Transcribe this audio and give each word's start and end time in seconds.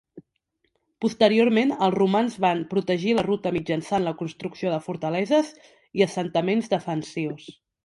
Posteriorment 1.05 1.73
els 1.87 1.93
romans 1.95 2.37
van 2.45 2.63
protegir 2.71 3.13
la 3.19 3.27
ruta 3.29 3.53
mitjançant 3.59 4.09
la 4.09 4.15
construcció 4.23 4.73
de 4.75 4.81
fortaleses 4.89 5.55
i 6.01 6.09
assentaments 6.09 6.75
defensius. 6.77 7.49